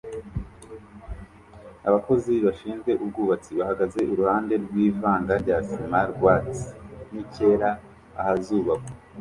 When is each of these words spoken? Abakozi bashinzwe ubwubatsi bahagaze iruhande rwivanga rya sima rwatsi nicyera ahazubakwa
Abakozi 1.87 2.33
bashinzwe 2.45 2.91
ubwubatsi 3.03 3.51
bahagaze 3.59 3.99
iruhande 4.13 4.53
rwivanga 4.65 5.33
rya 5.43 5.57
sima 5.67 5.99
rwatsi 6.11 6.65
nicyera 7.11 7.69
ahazubakwa 8.21 8.91